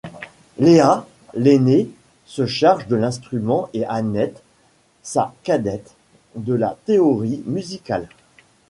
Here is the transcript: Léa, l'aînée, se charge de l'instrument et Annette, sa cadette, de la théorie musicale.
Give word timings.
Léa, 0.57 1.05
l'aînée, 1.35 1.87
se 2.25 2.47
charge 2.47 2.87
de 2.87 2.95
l'instrument 2.95 3.69
et 3.75 3.85
Annette, 3.85 4.41
sa 5.03 5.35
cadette, 5.43 5.93
de 6.35 6.55
la 6.55 6.75
théorie 6.87 7.43
musicale. 7.45 8.07